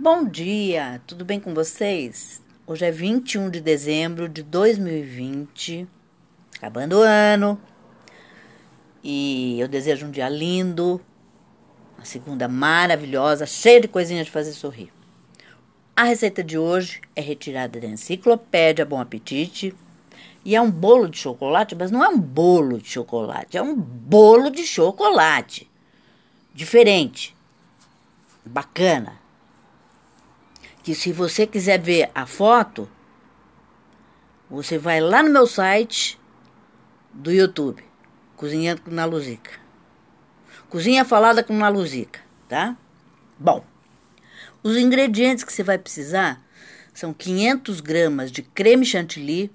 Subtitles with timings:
[0.00, 2.40] Bom dia, tudo bem com vocês?
[2.64, 5.88] Hoje é 21 de dezembro de 2020,
[6.56, 7.60] acabando o ano,
[9.02, 11.00] e eu desejo um dia lindo,
[11.96, 14.92] uma segunda maravilhosa, cheia de coisinhas de fazer sorrir.
[15.96, 19.74] A receita de hoje é retirada da enciclopédia Bom Apetite
[20.44, 23.74] e é um bolo de chocolate, mas não é um bolo de chocolate, é um
[23.74, 25.68] bolo de chocolate.
[26.54, 27.36] Diferente,
[28.44, 29.17] bacana
[30.88, 32.88] que se você quiser ver a foto,
[34.48, 36.18] você vai lá no meu site
[37.12, 37.84] do YouTube,
[38.34, 39.50] Cozinhando com Naluzica.
[40.70, 42.74] Cozinha falada com Naluzica, tá?
[43.38, 43.62] Bom,
[44.62, 46.42] os ingredientes que você vai precisar
[46.94, 49.52] são 500 gramas de creme chantilly,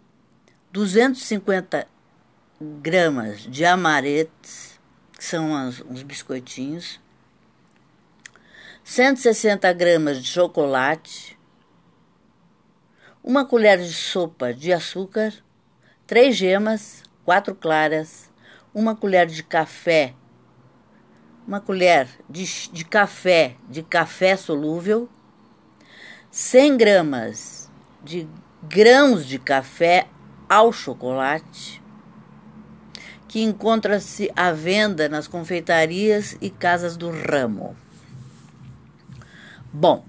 [0.71, 1.87] 250
[2.79, 4.79] gramas de amaretes,
[5.17, 5.51] que são
[5.89, 7.01] uns biscoitinhos,
[8.85, 11.39] 160 gramas de chocolate,
[13.23, 15.33] uma colher de sopa de açúcar,
[16.05, 18.29] três gemas, quatro claras,
[18.73, 20.13] uma colher de café,
[21.47, 25.07] uma colher de, de café, de café solúvel,
[26.29, 27.71] 100 gramas
[28.03, 28.27] de
[28.63, 30.07] grãos de café
[30.49, 31.81] ao chocolate,
[33.29, 37.77] que encontra-se à venda nas confeitarias e casas do ramo.
[39.75, 40.05] Bom,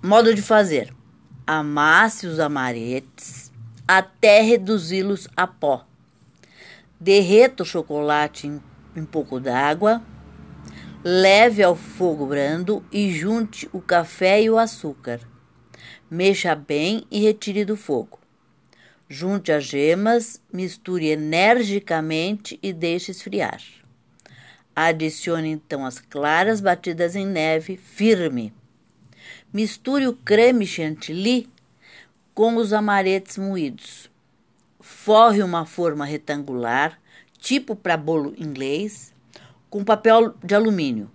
[0.00, 0.94] modo de fazer:
[1.44, 3.50] amasse os amaretes
[3.86, 5.84] até reduzi-los a pó.
[7.00, 8.62] Derreta o chocolate em,
[8.94, 10.00] em pouco d'água,
[11.02, 15.18] leve ao fogo brando e junte o café e o açúcar.
[16.08, 18.20] Mexa bem e retire do fogo.
[19.08, 23.60] Junte as gemas, misture energicamente e deixe esfriar.
[24.76, 28.54] Adicione então as claras batidas em neve firme
[29.52, 31.48] Misture o creme chantilly
[32.34, 34.10] com os amaretes moídos.
[34.80, 36.98] Forre uma forma retangular,
[37.38, 39.12] tipo para bolo inglês,
[39.68, 41.10] com papel de alumínio.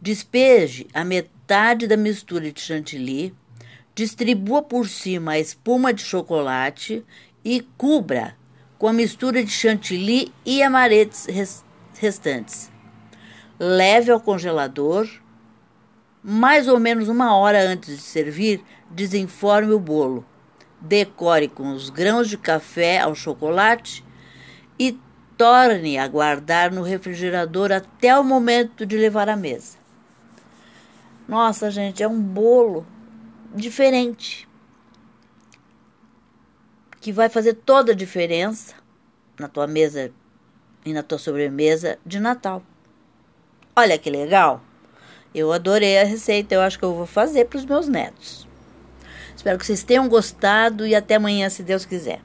[0.00, 3.34] Despeje a metade da mistura de chantilly,
[3.94, 7.04] distribua por cima a espuma de chocolate
[7.44, 8.36] e cubra
[8.78, 11.26] com a mistura de chantilly e amaretes
[11.94, 12.70] restantes.
[13.58, 15.08] Leve ao congelador
[16.30, 20.26] mais ou menos uma hora antes de servir, desenforme o bolo.
[20.78, 24.04] Decore com os grãos de café ao chocolate
[24.78, 25.00] e
[25.38, 29.78] torne a guardar no refrigerador até o momento de levar à mesa.
[31.26, 32.86] Nossa, gente, é um bolo
[33.54, 34.46] diferente
[37.00, 38.74] que vai fazer toda a diferença
[39.40, 40.12] na tua mesa
[40.84, 42.62] e na tua sobremesa de Natal.
[43.74, 44.67] Olha que legal!
[45.34, 48.46] Eu adorei a receita, eu acho que eu vou fazer para os meus netos.
[49.36, 52.20] Espero que vocês tenham gostado e até amanhã, se Deus quiser.